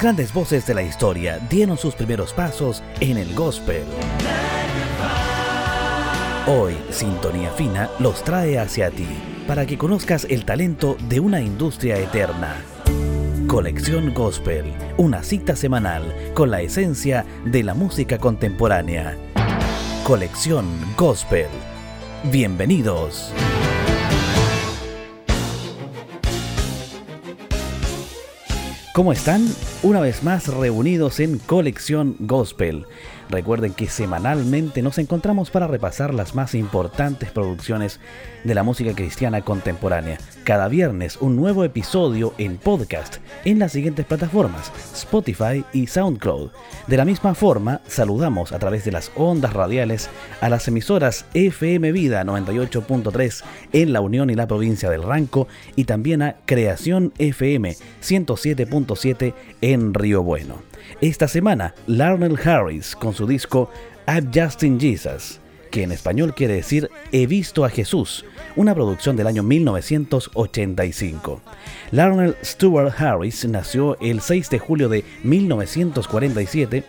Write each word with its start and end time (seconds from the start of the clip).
Grandes 0.00 0.32
voces 0.32 0.66
de 0.66 0.72
la 0.72 0.82
historia 0.82 1.38
dieron 1.50 1.76
sus 1.76 1.94
primeros 1.94 2.32
pasos 2.32 2.82
en 3.00 3.18
el 3.18 3.34
gospel. 3.34 3.82
Hoy, 6.46 6.74
Sintonía 6.88 7.50
Fina 7.50 7.90
los 7.98 8.24
trae 8.24 8.58
hacia 8.58 8.90
ti 8.90 9.06
para 9.46 9.66
que 9.66 9.76
conozcas 9.76 10.26
el 10.30 10.46
talento 10.46 10.96
de 11.10 11.20
una 11.20 11.42
industria 11.42 11.98
eterna. 11.98 12.56
Colección 13.46 14.14
Gospel, 14.14 14.72
una 14.96 15.22
cita 15.22 15.54
semanal 15.54 16.32
con 16.32 16.50
la 16.50 16.62
esencia 16.62 17.26
de 17.44 17.62
la 17.62 17.74
música 17.74 18.16
contemporánea. 18.16 19.18
Colección 20.04 20.66
Gospel. 20.96 21.48
Bienvenidos. 22.24 23.34
¿Cómo 28.92 29.12
están? 29.12 29.46
Una 29.84 30.00
vez 30.00 30.24
más 30.24 30.48
reunidos 30.48 31.20
en 31.20 31.38
Colección 31.38 32.16
Gospel. 32.18 32.86
Recuerden 33.30 33.74
que 33.74 33.88
semanalmente 33.88 34.82
nos 34.82 34.98
encontramos 34.98 35.50
para 35.50 35.68
repasar 35.68 36.12
las 36.12 36.34
más 36.34 36.56
importantes 36.56 37.30
producciones 37.30 38.00
de 38.42 38.54
la 38.56 38.64
música 38.64 38.92
cristiana 38.92 39.42
contemporánea. 39.42 40.18
Cada 40.42 40.66
viernes 40.66 41.16
un 41.20 41.36
nuevo 41.36 41.62
episodio 41.62 42.34
en 42.38 42.56
podcast 42.56 43.18
en 43.44 43.60
las 43.60 43.70
siguientes 43.70 44.04
plataformas, 44.04 44.72
Spotify 44.94 45.64
y 45.72 45.86
SoundCloud. 45.86 46.50
De 46.88 46.96
la 46.96 47.04
misma 47.04 47.34
forma, 47.34 47.80
saludamos 47.86 48.50
a 48.50 48.58
través 48.58 48.84
de 48.84 48.92
las 48.92 49.12
ondas 49.14 49.52
radiales 49.52 50.10
a 50.40 50.48
las 50.48 50.66
emisoras 50.66 51.24
FM 51.34 51.92
Vida 51.92 52.24
98.3 52.24 53.44
en 53.72 53.92
la 53.92 54.00
Unión 54.00 54.30
y 54.30 54.34
la 54.34 54.48
provincia 54.48 54.90
del 54.90 55.04
Ranco 55.04 55.46
y 55.76 55.84
también 55.84 56.22
a 56.22 56.36
Creación 56.46 57.12
FM 57.18 57.76
107.7 58.02 59.34
en 59.60 59.94
Río 59.94 60.24
Bueno. 60.24 60.69
Esta 61.00 61.28
semana, 61.28 61.74
Larnell 61.86 62.38
Harris 62.44 62.94
con 62.94 63.14
su 63.14 63.26
disco 63.26 63.70
I've 64.06 64.28
Justin 64.34 64.78
Jesus, 64.78 65.40
que 65.70 65.82
en 65.82 65.92
español 65.92 66.34
quiere 66.34 66.54
decir 66.54 66.90
He 67.12 67.26
visto 67.26 67.64
a 67.64 67.70
Jesús, 67.70 68.24
una 68.56 68.74
producción 68.74 69.16
del 69.16 69.26
año 69.26 69.42
1985. 69.42 71.40
Larnell 71.92 72.36
Stewart 72.44 72.92
Harris 73.00 73.46
nació 73.46 73.98
el 74.00 74.20
6 74.20 74.50
de 74.50 74.58
julio 74.58 74.88
de 74.88 75.04
1947 75.22 76.84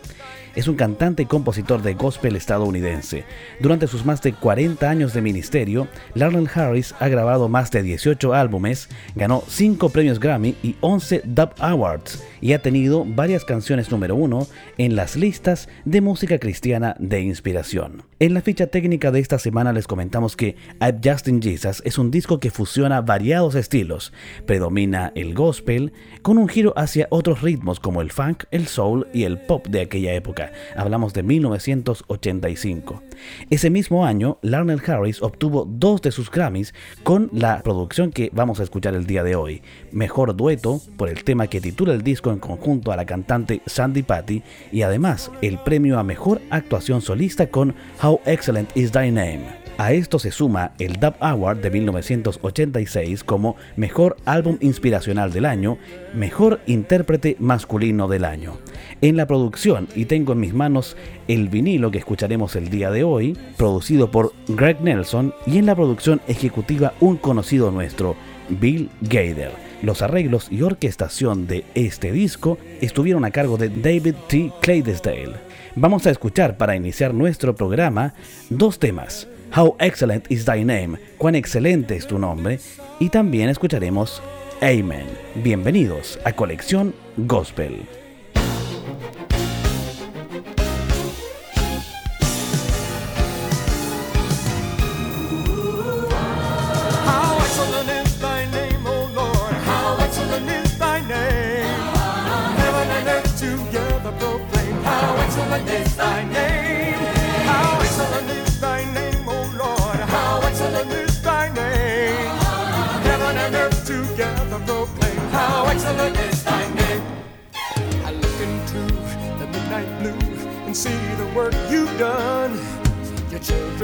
es 0.56 0.68
un 0.68 0.76
cantante 0.76 1.24
y 1.24 1.26
compositor 1.26 1.82
de 1.82 1.94
gospel 1.94 2.36
estadounidense. 2.36 3.24
Durante 3.60 3.88
sus 3.88 4.06
más 4.06 4.22
de 4.22 4.34
40 4.34 4.90
años 4.90 5.14
de 5.14 5.22
ministerio, 5.22 5.88
Larnell 6.14 6.50
Harris 6.54 6.94
ha 7.00 7.08
grabado 7.08 7.50
más 7.50 7.72
de 7.72 7.84
18 7.84 8.34
álbumes, 8.34 8.90
ganó 9.16 9.44
5 9.48 9.90
premios 9.90 10.20
Grammy 10.20 10.56
y 10.64 10.76
11 10.82 11.24
Dub 11.26 11.52
Awards 11.60 12.24
y 12.42 12.54
ha 12.54 12.62
tenido 12.62 13.06
varias 13.06 13.46
canciones 13.46 13.92
número 13.92 14.16
uno 14.16 14.48
en 14.78 14.96
las 14.96 15.16
listas 15.16 15.70
de 15.86 16.02
música 16.02 16.40
cristiana 16.40 16.96
de 17.00 17.22
inspiración. 17.22 18.04
En 18.20 18.34
la 18.34 18.42
ficha 18.42 18.68
técnica 18.68 19.12
de 19.12 19.20
esta 19.20 19.40
semana 19.40 19.74
les 19.74 19.88
comentamos 19.88 20.36
que 20.36 20.56
I've 20.80 21.00
Justin 21.04 21.42
Jesus 21.42 21.82
es 21.86 21.98
un 21.98 22.12
disco 22.12 22.40
que 22.40 22.52
fusiona 22.52 23.02
variados 23.02 23.56
estilos, 23.56 24.14
predomina 24.46 25.12
el 25.16 25.34
gospel 25.34 25.94
con 26.22 26.38
un 26.38 26.48
giro 26.48 26.74
hacia 26.76 27.08
otros 27.10 27.42
ritmos 27.42 27.80
como 27.80 28.02
el 28.02 28.12
funk, 28.12 28.44
el 28.52 28.68
soul 28.68 29.08
y 29.14 29.24
el 29.24 29.40
pop 29.40 29.68
de 29.68 29.82
aquella 29.82 30.14
época. 30.14 30.41
Hablamos 30.75 31.14
de 31.14 31.23
1985. 31.23 33.02
Ese 33.50 33.70
mismo 33.70 34.06
año, 34.06 34.38
Larnell 34.42 34.81
Harris 34.86 35.22
obtuvo 35.22 35.66
dos 35.66 36.02
de 36.02 36.11
sus 36.11 36.31
Grammys 36.31 36.73
con 37.03 37.30
la 37.33 37.61
producción 37.64 38.11
que 38.11 38.30
vamos 38.33 38.59
a 38.59 38.64
escuchar 38.64 38.95
el 38.95 39.06
día 39.06 39.23
de 39.23 39.36
hoy. 39.36 39.61
Mejor 39.92 40.36
dueto 40.36 40.81
por 40.98 41.09
el 41.09 41.23
tema 41.23 41.48
que 41.48 41.61
titula 41.61 41.94
el 41.94 42.02
disco 42.02 42.31
en 42.31 42.39
conjunto 42.39 42.92
a 42.92 42.95
la 42.95 43.06
cantante 43.06 43.61
Sandy 43.66 44.03
Patty 44.03 44.44
y 44.72 44.81
además 44.81 45.31
el 45.42 45.59
premio 45.59 45.99
a 45.99 46.04
mejor 46.04 46.42
actuación 46.49 47.02
solista 47.02 47.48
con 47.48 47.76
How 48.02 48.20
Excellent 48.26 48.76
Is 48.76 48.92
Thy 48.92 49.11
Name. 49.11 49.61
A 49.81 49.93
esto 49.93 50.19
se 50.19 50.30
suma 50.30 50.73
el 50.77 50.97
Dub 50.99 51.15
Award 51.19 51.58
de 51.58 51.71
1986 51.71 53.23
como 53.23 53.55
Mejor 53.75 54.15
Álbum 54.25 54.59
Inspiracional 54.61 55.33
del 55.33 55.45
Año, 55.45 55.80
Mejor 56.14 56.59
Intérprete 56.67 57.36
Masculino 57.39 58.08
del 58.08 58.25
Año. 58.25 58.59
En 59.02 59.17
la 59.17 59.25
producción, 59.25 59.87
y 59.95 60.05
tengo 60.05 60.33
en 60.33 60.39
mis 60.39 60.53
manos 60.53 60.95
el 61.27 61.49
vinilo 61.49 61.89
que 61.89 61.97
escucharemos 61.97 62.55
el 62.55 62.69
día 62.69 62.92
de 62.92 63.03
hoy, 63.03 63.36
producido 63.58 64.11
por 64.11 64.33
Greg 64.49 64.80
Nelson, 64.81 65.33
y 65.47 65.58
en 65.58 65.65
la 65.65 65.73
producción 65.73 66.21
ejecutiva 66.27 66.93
un 66.99 67.17
conocido 67.17 67.71
nuestro, 67.71 68.15
Bill 68.49 68.92
Gader. 69.02 69.52
Los 69.81 70.03
arreglos 70.03 70.52
y 70.52 70.61
orquestación 70.61 71.48
de 71.48 71.65
este 71.73 72.11
disco 72.11 72.59
estuvieron 72.81 73.25
a 73.25 73.31
cargo 73.31 73.58
de 73.58 73.69
David 73.69 74.13
T. 74.27 74.52
Cladesdale. 74.61 75.37
Vamos 75.75 76.05
a 76.05 76.11
escuchar 76.11 76.58
para 76.58 76.75
iniciar 76.75 77.15
nuestro 77.15 77.55
programa 77.55 78.13
dos 78.52 78.77
temas. 78.77 79.27
How 79.54 79.76
Excellent 79.80 80.32
is 80.32 80.45
Thy 80.45 80.64
Name, 80.64 80.98
cuán 81.17 81.36
excelente 81.36 81.98
es 81.98 82.08
tu 82.08 82.17
nombre, 82.17 82.58
y 83.00 83.10
también 83.10 83.50
escucharemos 83.50 84.22
Amen. 84.62 85.08
Bienvenidos 85.44 86.20
a 86.23 86.32
Colección 86.32 86.94
Gospel. 87.17 88.01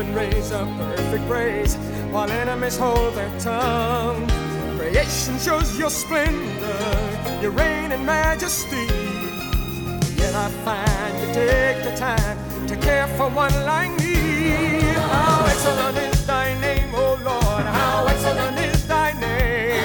Children 0.07 0.31
raise 0.31 0.51
a 0.51 0.65
perfect 0.77 1.27
praise 1.27 1.75
while 2.11 2.29
enemies 2.29 2.77
hold 2.77 3.13
their 3.15 3.39
tongue. 3.39 4.27
Creation 4.77 5.37
shows 5.39 5.77
your 5.77 5.89
splendor, 5.89 7.39
your 7.41 7.51
reign 7.51 7.91
and 7.91 8.05
majesty. 8.05 8.87
Yet 10.15 10.33
I 10.35 10.49
find 10.63 11.19
you 11.19 11.33
take 11.33 11.83
the 11.83 11.95
time 11.97 12.37
to 12.67 12.75
care 12.77 13.07
for 13.17 13.29
one 13.29 13.53
like 13.65 13.91
me. 13.99 14.79
How 14.95 15.45
excellent 15.45 15.97
is 15.97 16.25
thy 16.25 16.59
name, 16.59 16.93
O 16.95 17.19
Lord. 17.23 17.65
How 17.65 18.05
excellent 18.07 18.57
is 18.59 18.87
thy 18.87 19.13
name. 19.13 19.83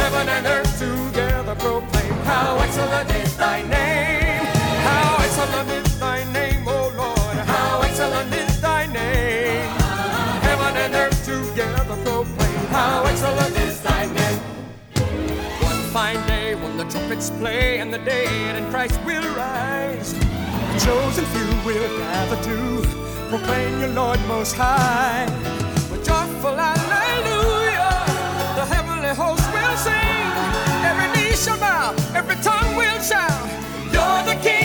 Heaven 0.00 0.28
and 0.28 0.46
earth 0.46 0.78
together 0.78 1.54
proclaim. 1.54 2.12
How 2.24 2.58
excellent 2.58 3.10
is 3.10 3.36
thy 3.36 3.62
name. 3.62 3.73
Trumpets 17.24 17.30
play 17.40 17.78
and 17.78 17.92
the 17.92 17.98
dead 17.98 18.56
in 18.56 18.70
Christ 18.70 18.98
will 19.04 19.22
rise. 19.36 20.12
The 20.14 20.80
chosen 20.80 21.24
few 21.26 21.48
will 21.64 21.98
gather 21.98 22.42
to 22.42 22.82
proclaim 23.28 23.80
your 23.80 23.90
Lord 23.90 24.20
most 24.26 24.54
high. 24.54 25.26
With 25.90 26.04
joyful 26.04 26.56
hallelujah, 26.56 28.04
the 28.56 28.64
heavenly 28.66 29.14
host 29.14 29.44
will 29.52 29.76
sing. 29.76 30.26
Every 30.84 31.08
knee 31.14 31.36
shall 31.36 31.58
bow, 31.58 31.94
every 32.14 32.36
tongue 32.36 32.76
will 32.76 33.00
shout. 33.00 33.48
You're 33.92 34.22
the 34.24 34.40
King 34.42 34.63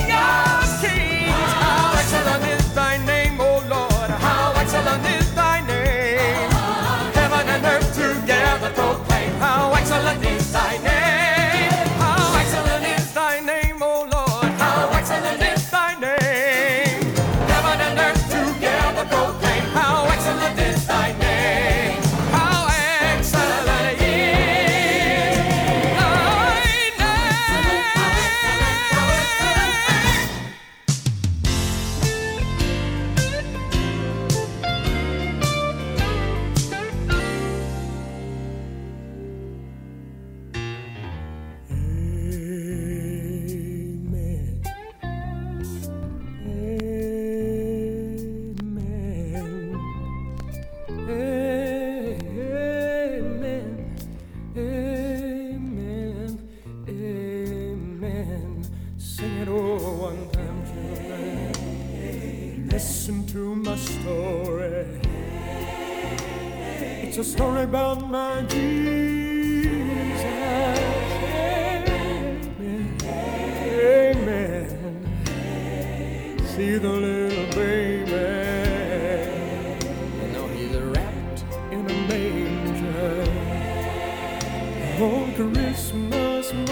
on 85.01 85.33
Christmas 85.33 86.53
morning. 86.53 86.69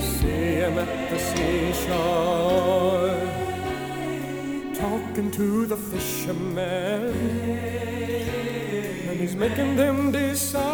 See 0.00 0.54
him 0.62 0.78
at 0.78 1.10
the 1.10 1.18
seashore, 1.18 2.40
talking 4.74 5.30
to 5.32 5.66
the 5.66 5.76
fishermen, 5.76 7.12
and 9.08 9.20
he's 9.20 9.36
making 9.36 9.76
them 9.76 10.10
disciples. 10.10 10.65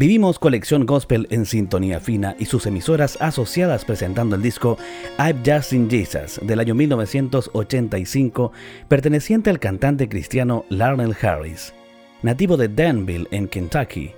Vivimos 0.00 0.38
Colección 0.38 0.86
Gospel 0.86 1.26
en 1.28 1.44
sintonía 1.44 2.00
fina 2.00 2.34
y 2.38 2.46
sus 2.46 2.64
emisoras 2.64 3.18
asociadas 3.20 3.84
presentando 3.84 4.34
el 4.34 4.40
disco 4.40 4.78
I've 5.18 5.40
Just 5.44 5.68
Seen 5.68 5.90
Jesus 5.90 6.40
del 6.42 6.58
año 6.58 6.74
1985 6.74 8.50
perteneciente 8.88 9.50
al 9.50 9.58
cantante 9.58 10.08
cristiano 10.08 10.64
Larnell 10.70 11.14
Harris. 11.20 11.74
Nativo 12.22 12.56
de 12.56 12.68
Danville, 12.68 13.28
en 13.30 13.46
Kentucky, 13.46 14.12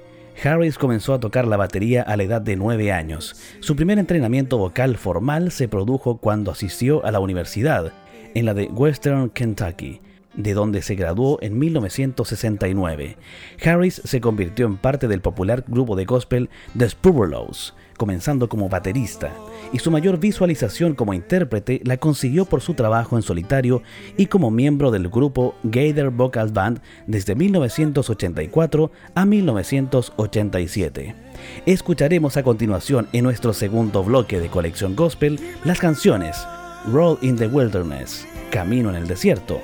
Harris 0.44 0.79
comenzó 0.79 1.14
a 1.14 1.19
tocar 1.19 1.49
la 1.49 1.56
batería 1.56 2.02
a 2.02 2.17
la 2.17 2.23
edad 2.23 2.40
de 2.40 2.55
9 2.55 2.93
años. 2.93 3.34
Su 3.58 3.75
primer 3.75 3.99
entrenamiento 3.99 4.58
vocal 4.58 4.96
formal 4.96 5.50
se 5.50 5.67
produjo 5.67 6.19
cuando 6.19 6.52
asistió 6.52 7.05
a 7.05 7.11
la 7.11 7.19
universidad, 7.19 7.93
en 8.37 8.44
la 8.44 8.55
de 8.55 8.67
Western 8.67 9.31
Kentucky, 9.31 10.00
de 10.34 10.55
donde 10.55 10.82
se 10.82 10.94
graduó 10.94 11.38
en 11.43 11.58
1969. 11.58 13.17
Harris 13.64 14.00
se 14.05 14.20
convirtió 14.20 14.67
en 14.67 14.76
parte 14.76 15.08
del 15.08 15.20
popular 15.20 15.64
grupo 15.67 15.96
de 15.96 16.05
gospel 16.05 16.50
The 16.76 16.88
Spurlows, 16.88 17.75
comenzando 17.96 18.49
como 18.49 18.69
baterista, 18.69 19.32
y 19.72 19.79
su 19.79 19.91
mayor 19.91 20.19
visualización 20.19 20.94
como 20.94 21.15
intérprete 21.15 21.81
la 21.84 21.96
consiguió 21.96 22.44
por 22.46 22.60
su 22.60 22.74
trabajo 22.74 23.17
en 23.17 23.22
solitario 23.22 23.82
y 24.17 24.27
como 24.27 24.51
miembro 24.51 24.91
del 24.91 25.08
grupo 25.08 25.55
Gaither 25.62 26.10
Vocal 26.10 26.51
Band 26.53 26.81
desde 27.06 27.34
1984 27.34 28.91
a 29.15 29.24
1987. 29.24 31.15
Escucharemos 31.67 32.36
a 32.36 32.43
continuación 32.43 33.08
en 33.12 33.24
nuestro 33.24 33.53
segundo 33.53 34.03
bloque 34.03 34.41
de 34.41 34.48
colección 34.48 34.96
gospel 34.96 35.39
las 35.65 35.79
canciones 35.79 36.46
Roll 36.91 37.19
in 37.22 37.36
the 37.36 37.46
Wilderness, 37.46 38.27
Camino 38.51 38.91
en 38.91 38.96
el 38.96 39.06
Desierto, 39.06 39.60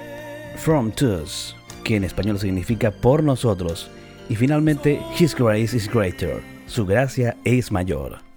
From 0.59 0.93
Us, 1.03 1.57
que 1.85 1.97
en 1.97 2.05
español 2.05 2.39
significa 2.39 2.91
por 2.91 3.23
nosotros, 3.23 3.91
y 4.29 4.35
finalmente 4.35 5.01
His 5.19 5.35
Grace 5.35 5.77
is 5.77 5.89
Greater, 5.89 6.43
su 6.67 6.85
gracia 6.85 7.37
es 7.45 7.71
mayor. 7.71 8.28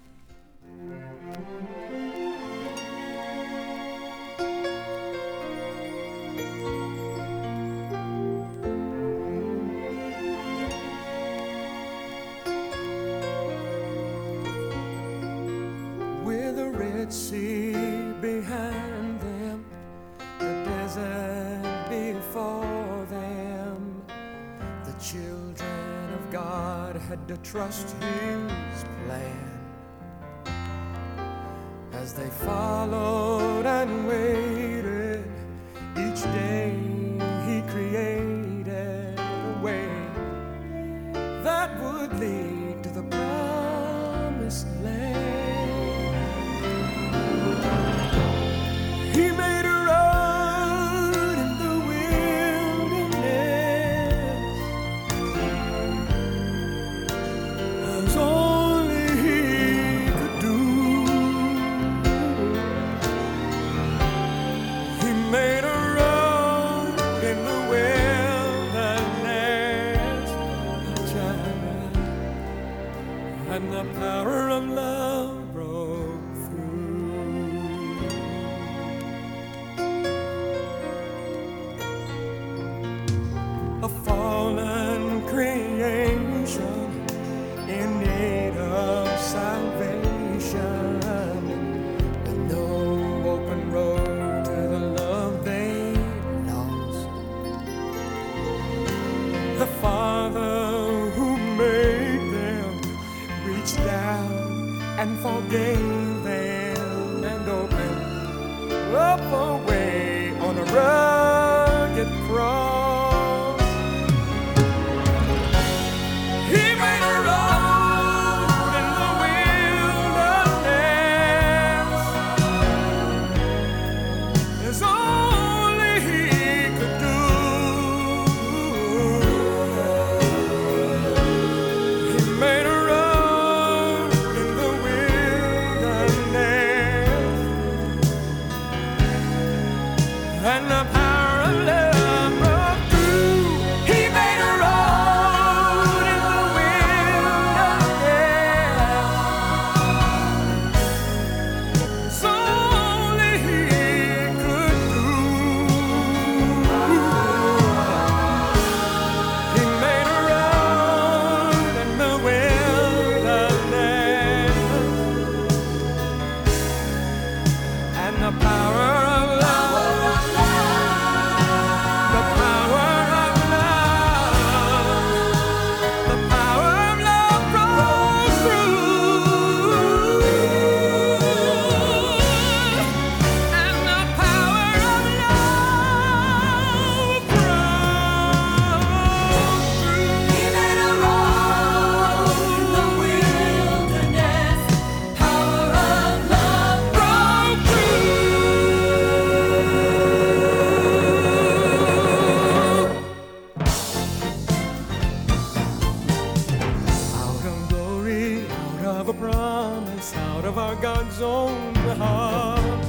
Of 209.02 209.08
a 209.08 209.14
promise, 209.14 210.14
out 210.14 210.44
of 210.44 210.58
our 210.58 210.76
God's 210.76 211.20
own 211.20 211.74
heart. 211.98 212.84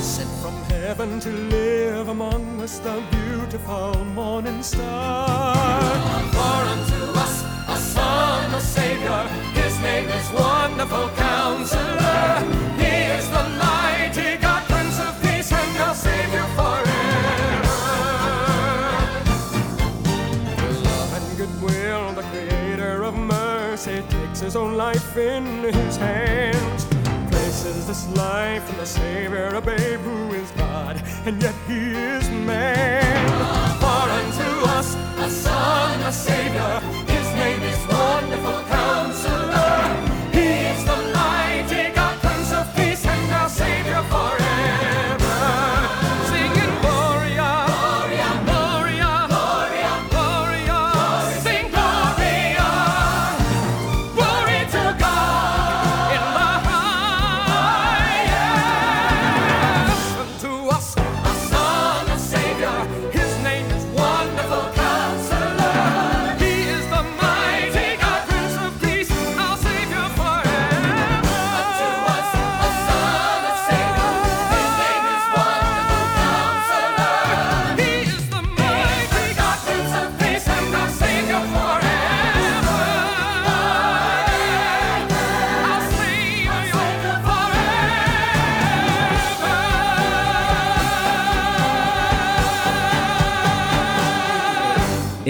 Sent 0.00 0.28
from 0.42 0.56
heaven 0.64 1.20
to 1.20 1.30
live 1.30 2.08
among 2.08 2.60
us, 2.60 2.80
the 2.80 3.00
beautiful 3.12 4.04
morning 4.06 4.64
star. 4.64 5.54
For 6.34 6.60
unto 6.74 7.18
us 7.20 7.44
a 7.68 7.76
son, 7.76 8.52
a 8.52 8.60
savior, 8.60 9.28
his 9.62 9.78
name 9.78 10.08
is 10.08 10.28
Wonderful 10.32 11.08
Counselor. 11.10 12.03
His 24.44 24.56
own 24.56 24.74
life 24.74 25.16
in 25.16 25.62
his 25.62 25.96
hands. 25.96 26.84
Places 27.30 27.86
this 27.86 28.06
life 28.14 28.68
in 28.68 28.76
the 28.76 28.84
Savior, 28.84 29.46
a 29.54 29.60
babe 29.60 30.00
who 30.00 30.34
is 30.34 30.50
God, 30.50 31.02
and 31.24 31.42
yet 31.42 31.54
he 31.66 31.92
is 31.92 32.28
man. 32.30 33.26
For 33.80 34.04
unto 34.20 34.50
us 34.76 34.94
a 35.16 35.30
son, 35.30 36.00
a 36.00 36.12
Savior, 36.12 36.83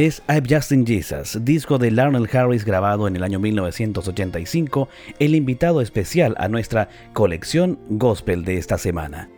es 0.07 0.23
I've 0.29 0.47
Just 0.47 0.73
in 0.73 0.85
Jesus, 0.85 1.39
disco 1.45 1.79
de 1.79 1.91
Larnell 1.91 2.29
Harris 2.31 2.65
grabado 2.65 3.09
en 3.09 3.17
el 3.17 3.23
año 3.23 3.39
1985, 3.39 4.89
el 5.19 5.35
invitado 5.35 5.81
especial 5.81 6.35
a 6.39 6.49
nuestra 6.49 6.89
colección 7.15 7.79
gospel 7.89 8.45
de 8.45 8.59
esta 8.59 8.77
semana. 8.77 9.31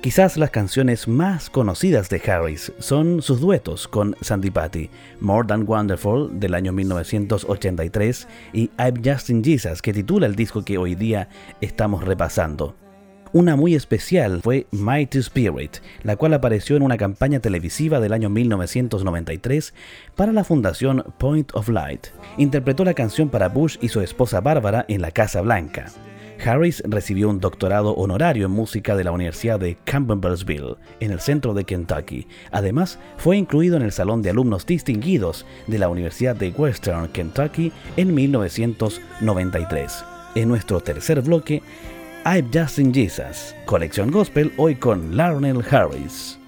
Quizás 0.00 0.36
las 0.36 0.50
canciones 0.50 1.06
más 1.06 1.50
conocidas 1.50 2.08
de 2.08 2.20
Harris 2.26 2.72
son 2.78 3.22
sus 3.22 3.40
duetos 3.40 3.86
con 3.86 4.16
Sandy 4.20 4.50
Patty, 4.50 4.90
More 5.20 5.46
Than 5.46 5.64
Wonderful 5.68 6.40
del 6.40 6.54
año 6.54 6.72
1983 6.72 8.28
y 8.52 8.70
I've 8.78 9.00
Just 9.04 9.30
in 9.30 9.44
Jesus 9.44 9.82
que 9.82 9.92
titula 9.92 10.26
el 10.26 10.34
disco 10.34 10.64
que 10.64 10.78
hoy 10.78 10.94
día 10.94 11.28
estamos 11.60 12.04
repasando. 12.04 12.87
Una 13.32 13.56
muy 13.56 13.74
especial 13.74 14.40
fue 14.42 14.66
Mighty 14.70 15.18
Spirit, 15.18 15.78
la 16.02 16.16
cual 16.16 16.32
apareció 16.32 16.76
en 16.76 16.82
una 16.82 16.96
campaña 16.96 17.40
televisiva 17.40 18.00
del 18.00 18.14
año 18.14 18.30
1993 18.30 19.74
para 20.16 20.32
la 20.32 20.44
fundación 20.44 21.04
Point 21.18 21.50
of 21.54 21.68
Light. 21.68 22.06
Interpretó 22.38 22.84
la 22.84 22.94
canción 22.94 23.28
para 23.28 23.50
Bush 23.50 23.76
y 23.82 23.88
su 23.88 24.00
esposa 24.00 24.40
Bárbara 24.40 24.86
en 24.88 25.02
la 25.02 25.10
Casa 25.10 25.42
Blanca. 25.42 25.92
Harris 26.42 26.82
recibió 26.86 27.28
un 27.28 27.40
doctorado 27.40 27.94
honorario 27.96 28.46
en 28.46 28.52
música 28.52 28.96
de 28.96 29.04
la 29.04 29.12
Universidad 29.12 29.60
de 29.60 29.76
Campbellsville, 29.84 30.76
en 31.00 31.10
el 31.10 31.20
centro 31.20 31.52
de 31.52 31.64
Kentucky. 31.64 32.26
Además, 32.50 32.98
fue 33.18 33.36
incluido 33.36 33.76
en 33.76 33.82
el 33.82 33.92
Salón 33.92 34.22
de 34.22 34.30
Alumnos 34.30 34.64
Distinguidos 34.64 35.44
de 35.66 35.78
la 35.78 35.90
Universidad 35.90 36.36
de 36.36 36.50
Western 36.50 37.08
Kentucky 37.08 37.72
en 37.96 38.14
1993. 38.14 40.04
En 40.34 40.48
nuestro 40.48 40.80
tercer 40.80 41.20
bloque, 41.22 41.62
I've 42.30 42.50
Just 42.50 42.78
in 42.78 42.92
Jesus, 42.92 43.54
colección 43.64 44.10
gospel 44.10 44.52
hoy 44.58 44.74
con 44.74 45.16
Larnell 45.16 45.62
Harris. 45.62 46.38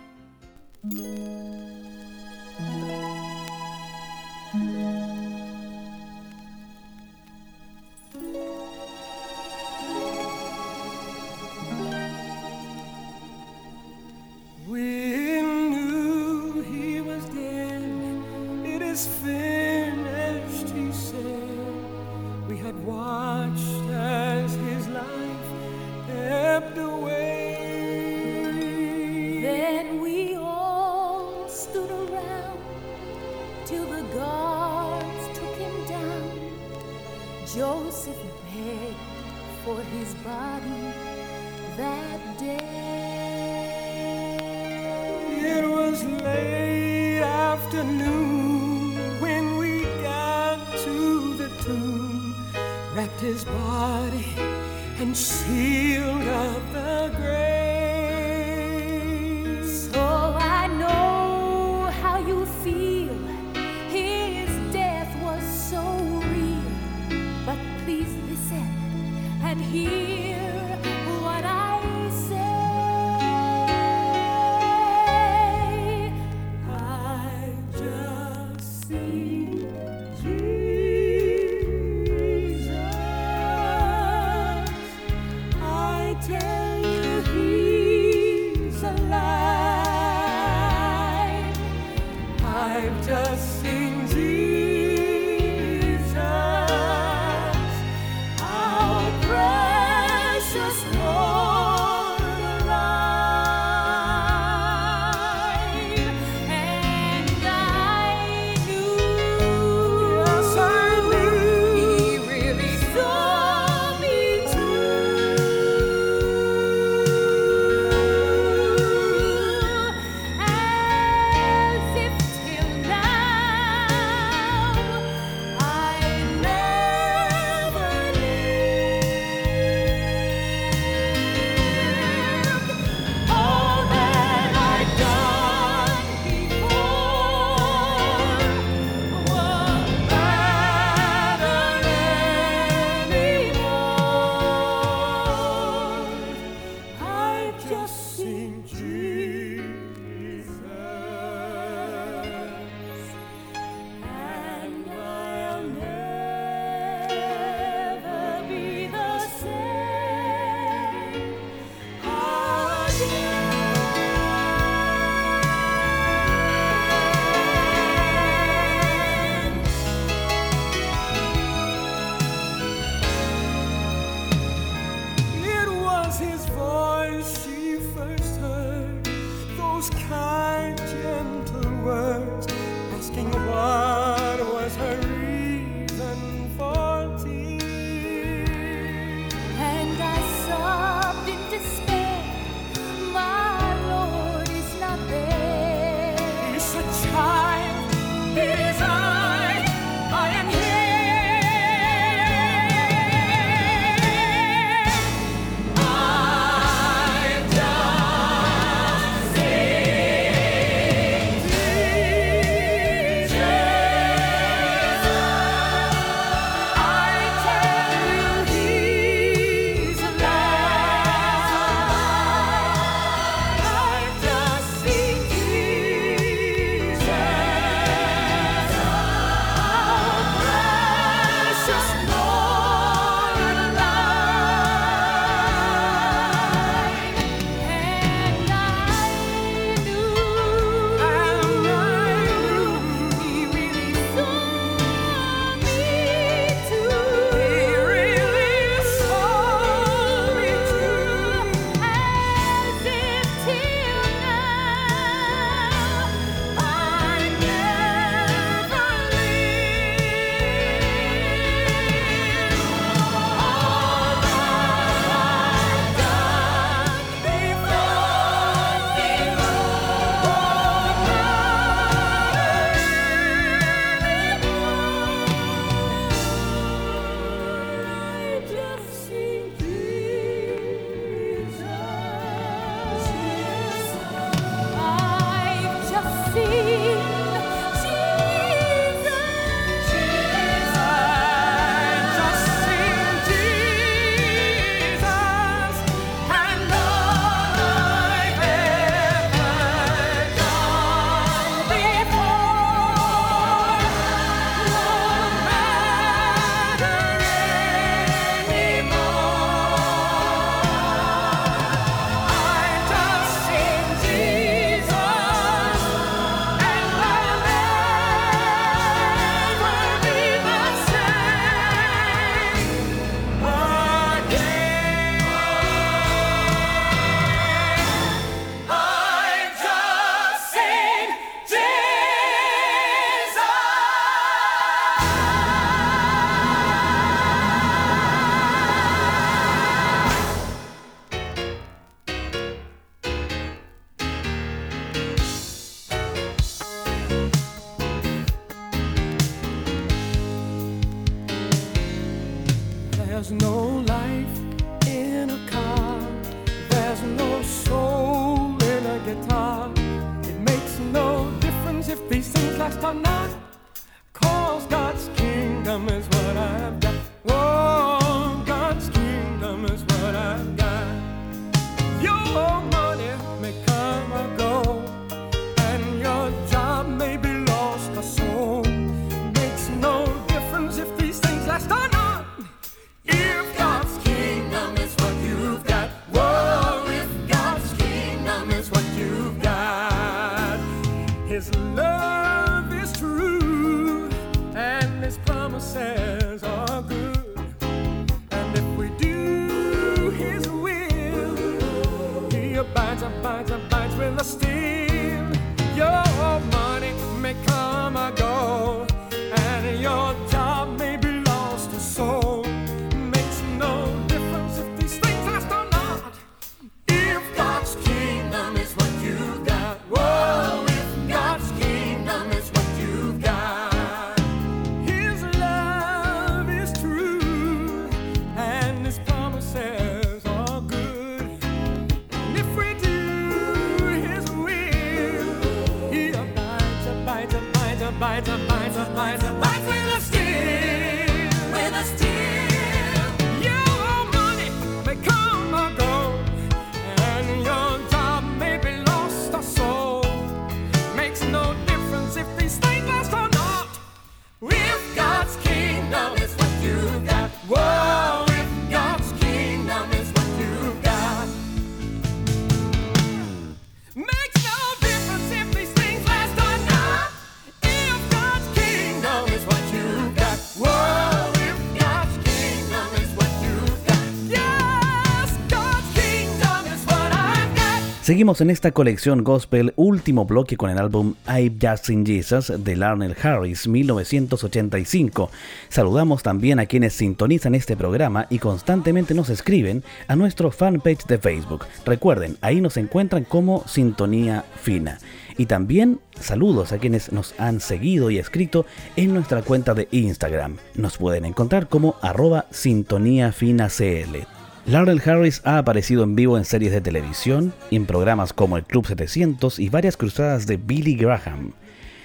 Seguimos 478.11 478.41
en 478.41 478.51
esta 478.51 478.73
colección 478.73 479.23
gospel, 479.23 479.73
último 479.77 480.25
bloque 480.25 480.57
con 480.57 480.69
el 480.69 480.79
álbum 480.79 481.15
I've 481.29 481.59
Just 481.63 481.85
Seen 481.85 482.05
Jesus 482.05 482.53
de 482.59 482.75
Larnell 482.75 483.15
Harris 483.23 483.69
1985. 483.69 485.31
Saludamos 485.69 486.25
también 486.25 486.59
a 486.59 486.67
quienes 486.67 486.93
sintonizan 486.95 487.55
este 487.55 487.77
programa 487.77 488.27
y 488.29 488.41
constantemente 488.41 489.15
nos 489.15 489.31
escriben 489.31 489.85
a 490.09 490.17
nuestro 490.17 490.51
fanpage 490.51 491.07
de 491.07 491.19
Facebook. 491.19 491.67
Recuerden, 491.87 492.37
ahí 492.41 492.61
nos 492.61 492.77
encuentran 492.79 493.23
como 493.23 493.63
Sintonía 493.69 494.45
Fina. 494.61 494.99
Y 495.39 495.47
también 495.47 496.01
saludos 496.19 496.73
a 496.73 496.79
quienes 496.79 497.13
nos 497.13 497.39
han 497.39 497.61
seguido 497.61 498.11
y 498.11 498.19
escrito 498.19 498.67
en 498.97 499.15
nuestra 499.15 499.43
cuenta 499.43 499.73
de 499.73 499.87
Instagram. 499.93 500.57
Nos 500.75 500.99
pueden 500.99 501.27
encontrar 501.27 501.69
como 501.69 501.95
arroba 502.03 502.47
sintonía 502.51 503.31
fina 503.31 503.69
CL. 503.69 504.40
Laurel 504.67 505.01
Harris 505.05 505.41
ha 505.45 505.59
aparecido 505.59 506.05
en 506.05 506.15
vivo 506.15 506.37
en 506.37 506.45
series 506.45 506.73
de 506.73 506.83
televisión, 506.83 507.55
en 507.71 507.87
programas 507.87 508.33
como 508.33 508.57
el 508.57 508.65
Club 508.65 508.87
700 508.87 509.59
y 509.59 509.71
varias 509.71 509.97
cruzadas 509.97 510.47
de 510.47 510.59
Billy 510.59 510.95
Graham. 510.95 511.53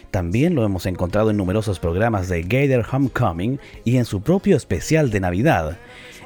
También 0.09 0.55
lo 0.55 0.63
hemos 0.63 0.85
encontrado 0.85 1.29
en 1.29 1.37
numerosos 1.37 1.79
programas 1.79 2.29
de 2.29 2.43
Gator 2.43 2.85
Homecoming 2.89 3.59
y 3.83 3.97
en 3.97 4.05
su 4.05 4.21
propio 4.21 4.55
especial 4.55 5.11
de 5.11 5.19
Navidad. 5.19 5.77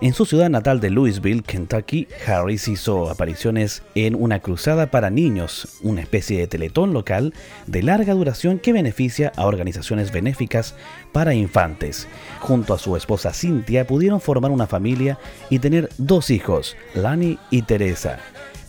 En 0.01 0.13
su 0.13 0.25
ciudad 0.25 0.49
natal 0.49 0.79
de 0.79 0.91
Louisville, 0.91 1.43
Kentucky, 1.43 2.07
Harris 2.25 2.69
hizo 2.69 3.09
apariciones 3.09 3.83
en 3.95 4.15
una 4.15 4.39
cruzada 4.39 4.89
para 4.89 5.09
niños, 5.09 5.77
una 5.81 5.99
especie 5.99 6.39
de 6.39 6.47
teletón 6.47 6.93
local 6.93 7.33
de 7.67 7.83
larga 7.83 8.13
duración 8.13 8.59
que 8.59 8.71
beneficia 8.71 9.33
a 9.35 9.45
organizaciones 9.45 10.13
benéficas 10.13 10.73
para 11.12 11.33
infantes. 11.33 12.07
Junto 12.39 12.73
a 12.73 12.79
su 12.79 12.95
esposa 12.95 13.33
Cynthia 13.33 13.85
pudieron 13.85 14.21
formar 14.21 14.51
una 14.51 14.67
familia 14.67 15.19
y 15.49 15.59
tener 15.59 15.89
dos 15.97 16.29
hijos, 16.29 16.77
Lani 16.95 17.38
y 17.51 17.63
Teresa. 17.63 18.19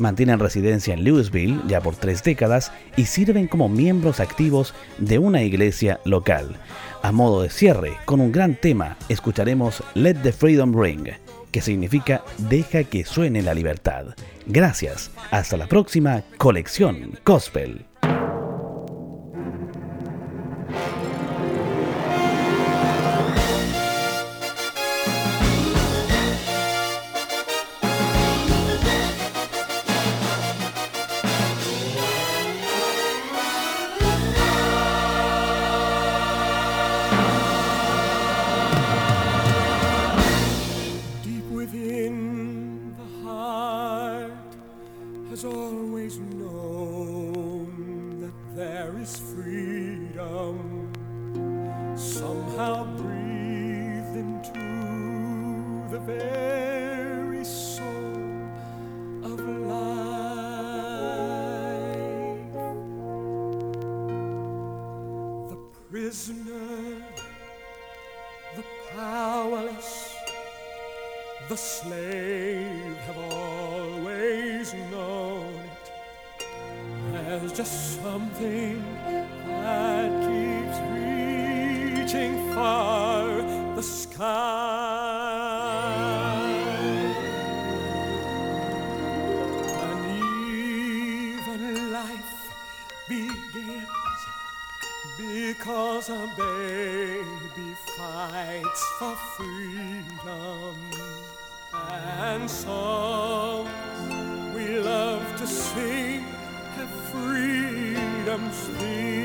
Mantienen 0.01 0.41
residencia 0.41 0.95
en 0.95 1.05
Louisville 1.05 1.61
ya 1.69 1.81
por 1.81 1.95
tres 1.95 2.25
décadas 2.25 2.73
y 2.97 3.05
sirven 3.05 3.47
como 3.47 3.69
miembros 3.69 4.19
activos 4.19 4.75
de 4.99 5.21
una 5.21 5.43
iglesia 5.43 6.01
local. 6.05 6.57
A 7.03 7.13
modo 7.13 7.43
de 7.43 7.49
cierre, 7.49 7.97
con 8.05 8.21
un 8.21 8.31
gran 8.31 8.57
tema, 8.57 8.99
escucharemos 9.09 9.83
Let 9.95 10.17
the 10.17 10.33
Freedom 10.33 10.79
Ring, 10.79 11.09
que 11.51 11.63
significa 11.63 12.23
Deja 12.37 12.85
que 12.85 13.05
suene 13.05 13.43
la 13.43 13.55
libertad. 13.55 14.15
Gracias. 14.47 15.11
Hasta 15.31 15.57
la 15.57 15.67
próxima 15.67 16.23
colección 16.37 17.19
Gospel. 17.25 17.90
Somehow 52.01 52.85
breathe 52.97 54.17
into 54.17 55.87
the 55.91 55.99
very 55.99 57.45
soul 57.45 58.49
of 59.23 59.39
life. 59.39 59.91
The 65.51 65.59
prisoner, 65.91 67.05
the 68.57 68.65
powerless 68.97 70.11
the 71.51 71.57
slave 71.57 72.97
have 73.09 73.19
always 73.19 74.73
known 74.93 75.55
it. 75.55 75.91
There's 77.13 77.53
just 77.53 78.01
something 78.01 78.81
that 79.49 80.11
keeps 80.29 80.79
reaching 82.13 82.55
far 82.55 83.43
the 83.77 83.83
sky. 83.83 84.25
And 89.87 90.01
even 91.47 91.93
life 91.93 92.51
begins 93.09 94.23
because 95.19 96.09
a 96.11 96.27
baby 96.37 97.75
fights 97.97 98.85
for 98.99 99.15
freedom. 99.37 100.77
And 101.73 102.51
songs 102.51 103.71
we 104.55 104.81
love 104.81 105.37
to 105.37 105.47
sing 105.47 106.23
have 106.77 106.91
freedom's 107.13 108.59
theme. 108.79 109.20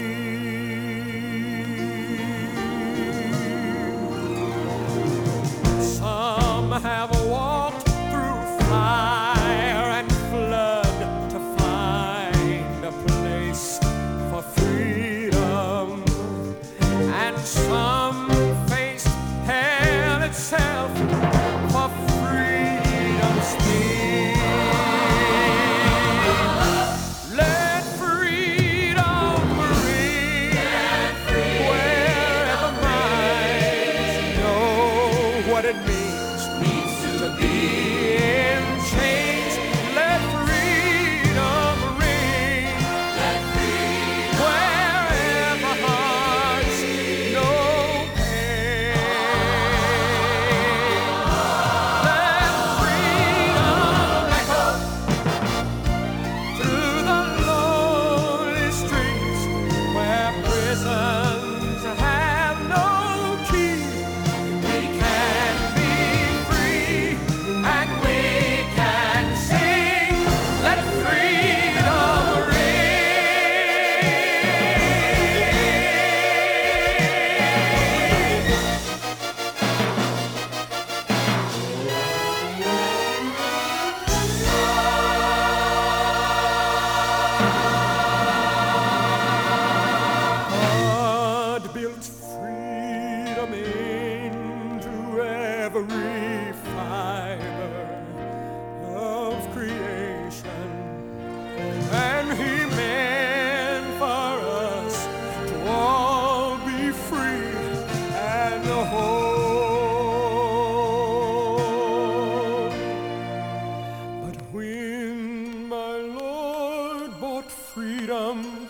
When 114.56 115.68
my 115.68 115.98
Lord 115.98 117.20
bought 117.20 117.52
freedom 117.52 118.70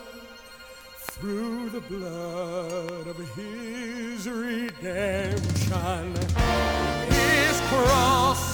through 1.11 1.69
the 1.69 1.81
blood 1.81 3.05
of 3.05 3.17
his 3.35 4.27
redemption, 4.27 6.15
his 7.11 7.61
cross 7.69 8.44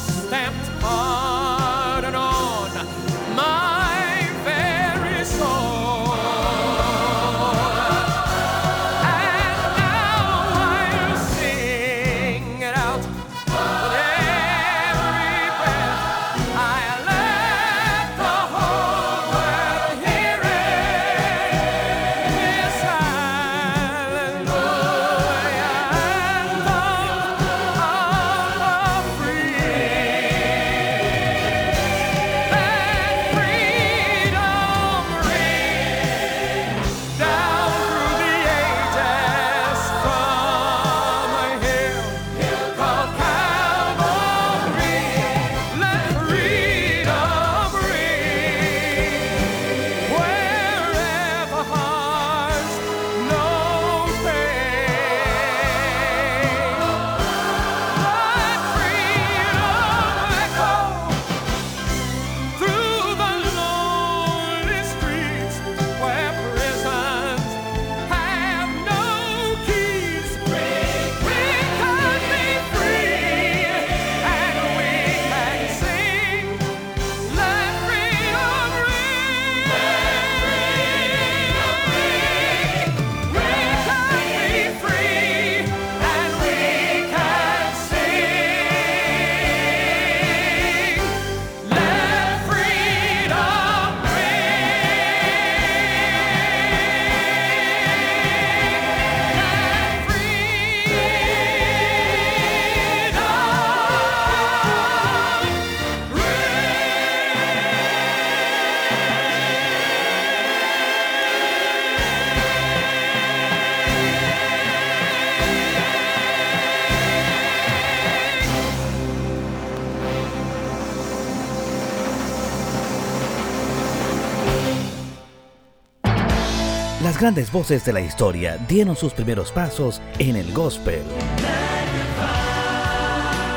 grandes 127.22 127.52
voces 127.52 127.86
de 127.86 127.94
la 127.94 128.02
historia 128.02 128.58
dieron 128.68 128.96
sus 128.96 129.14
primeros 129.14 129.52
pasos 129.52 130.02
en 130.18 130.36
el 130.36 130.52
gospel. 130.54 131.04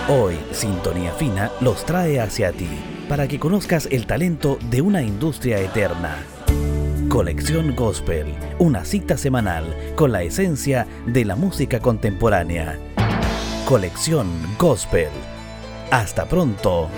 Hoy, 0.07 0.37
Sintonía 0.53 1.13
Fina 1.13 1.51
los 1.63 1.87
trae 1.87 2.21
hacia 2.21 2.53
ti 2.53 2.69
para 3.09 3.27
que 3.27 3.39
conozcas 3.39 3.89
el 3.91 4.07
talento 4.07 4.59
de 4.69 4.83
una 4.83 5.01
industria 5.01 5.59
eterna. 5.61 6.19
Colección 7.09 7.75
Gospel, 7.75 8.35
una 8.59 8.85
cita 8.85 9.17
semanal 9.17 9.65
con 9.97 10.13
la 10.13 10.23
esencia 10.23 10.87
de 11.07 11.25
la 11.25 11.35
música 11.35 11.81
contemporánea. 11.81 12.79
Colección 13.67 14.29
Gospel. 14.59 15.09
Hasta 15.91 16.27
pronto. 16.27 16.91